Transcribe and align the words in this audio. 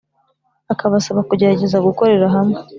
Akabasaba 0.73 1.21
kugerageza 1.29 1.77
gukorera 1.87 2.25
hamwe 2.35 2.57